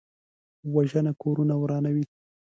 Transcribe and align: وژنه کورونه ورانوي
وژنه 0.73 1.11
کورونه 1.21 1.53
ورانوي 1.61 2.05